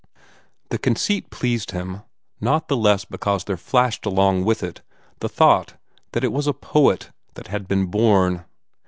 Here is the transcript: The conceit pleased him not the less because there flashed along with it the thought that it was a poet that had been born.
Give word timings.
The 0.69 0.79
conceit 0.79 1.29
pleased 1.29 1.69
him 1.69 2.01
not 2.39 2.69
the 2.69 2.75
less 2.75 3.05
because 3.05 3.43
there 3.43 3.55
flashed 3.55 4.03
along 4.03 4.45
with 4.45 4.63
it 4.63 4.81
the 5.19 5.29
thought 5.29 5.75
that 6.13 6.23
it 6.23 6.33
was 6.33 6.47
a 6.47 6.53
poet 6.53 7.11
that 7.35 7.49
had 7.49 7.67
been 7.67 7.85
born. 7.85 8.43